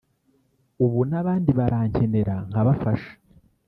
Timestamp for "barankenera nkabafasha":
1.59-3.11